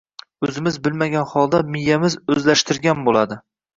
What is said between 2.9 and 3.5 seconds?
bo’ladi.